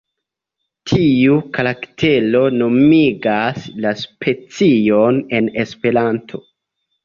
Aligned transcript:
Tiu 0.91 1.35
karaktero 1.57 2.41
nomigas 2.57 3.69
la 3.87 3.95
specion 4.07 5.23
en 5.43 5.55
Esperanto. 5.69 6.47